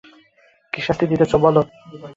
[0.73, 1.65] কী শাস্তি দিতে চাও দাও।